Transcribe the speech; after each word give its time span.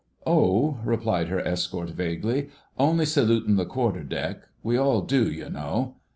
"Oh," 0.25 0.79
replied 0.83 1.27
her 1.27 1.39
escort 1.39 1.91
vaguely, 1.91 2.49
"only 2.75 3.05
salutin' 3.05 3.55
the 3.55 3.67
Quarter 3.67 4.03
deck. 4.05 4.39
We 4.63 4.75
all 4.75 5.01
do, 5.01 5.31
you 5.31 5.47
know." 5.47 5.97